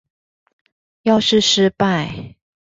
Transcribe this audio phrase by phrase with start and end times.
[1.03, 2.33] 要是失敗